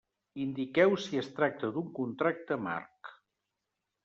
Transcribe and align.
Indiqueu 0.45 0.95
si 1.03 1.19
es 1.23 1.29
tracta 1.41 1.69
d'un 1.77 1.93
contracte 1.99 2.59
marc. 2.71 3.13